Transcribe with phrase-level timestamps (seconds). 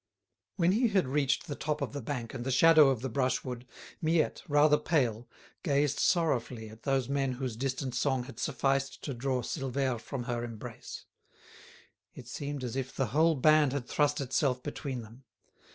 [0.55, 3.67] When he had reached the top of the bank and the shadow of the brushwood,
[4.01, 5.29] Miette, rather pale,
[5.61, 10.43] gazed sorrowfully at those men whose distant song had sufficed to draw Silvère from her
[10.43, 11.05] embrace.
[12.15, 15.23] It seemed as if the whole band had thrust itself between them.